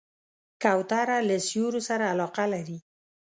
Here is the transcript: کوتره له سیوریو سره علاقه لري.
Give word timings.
کوتره 0.63 1.17
له 1.27 1.37
سیوریو 1.47 1.85
سره 1.89 2.03
علاقه 2.13 2.45
لري. 2.53 2.77